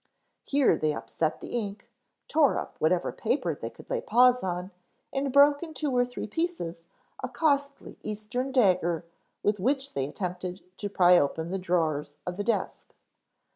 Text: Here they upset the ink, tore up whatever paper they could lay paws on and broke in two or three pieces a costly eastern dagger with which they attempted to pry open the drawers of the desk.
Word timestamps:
Here 0.45 0.77
they 0.77 0.95
upset 0.95 1.41
the 1.41 1.49
ink, 1.49 1.87
tore 2.27 2.57
up 2.57 2.75
whatever 2.79 3.11
paper 3.11 3.53
they 3.53 3.69
could 3.69 3.87
lay 3.87 4.01
paws 4.01 4.41
on 4.41 4.71
and 5.13 5.31
broke 5.31 5.61
in 5.61 5.75
two 5.75 5.95
or 5.95 6.07
three 6.07 6.25
pieces 6.25 6.81
a 7.23 7.29
costly 7.29 7.99
eastern 8.01 8.51
dagger 8.51 9.05
with 9.43 9.59
which 9.59 9.93
they 9.93 10.07
attempted 10.07 10.61
to 10.79 10.89
pry 10.89 11.19
open 11.19 11.51
the 11.51 11.59
drawers 11.59 12.15
of 12.25 12.35
the 12.37 12.43
desk. 12.43 12.95